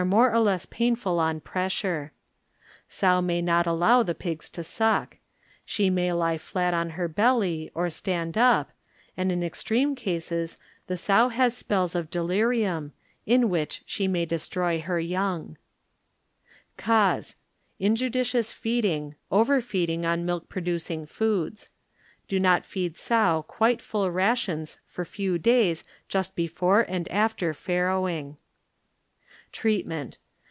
[0.07, 2.11] nore or less painful on pressure.
[2.87, 5.17] Sow may not allow the pigs to suck;
[5.63, 8.71] she may lie flat on her Digitized b^GOO'^IC CLASSIFIED BUSINESS DIBECTORY bell7 or stand up,
[9.15, 12.93] and in extreme cases the sow has spells of delirium,
[13.27, 15.59] in which she may destroy her young.
[16.77, 17.35] Cause.
[17.79, 21.69] ŌĆö Injudicious feeding, overfeed ing on milk producing foods.
[22.27, 28.37] Do not feed sow quite full rations for few days just before and after farrowing.
[29.53, 30.17] Treatment.